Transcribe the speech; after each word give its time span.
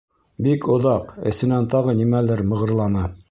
Бик 0.45 0.63
оҙаҡ, 0.75 1.11
эсенән 1.33 1.69
тағы 1.75 1.97
нимәлер 2.01 2.45
мығырланы. 2.55 3.05